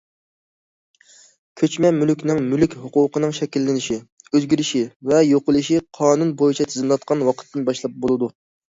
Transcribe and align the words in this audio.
كۆچمە 1.63 1.91
مۈلۈكنىڭ 1.97 2.41
مۈلۈك 2.47 2.77
ھوقۇقىنىڭ 2.87 3.37
شەكىللىنىشى، 3.41 3.99
ئۆزگىرىشى 4.33 4.85
ۋە 5.13 5.23
يوقىلىشى 5.29 5.81
قانۇن 6.03 6.37
بويىچە 6.43 6.71
تىزىملاتقان 6.75 7.27
ۋاقىتتىن 7.33 7.73
باشلاپ 7.73 8.07
بولىدۇ. 8.09 8.37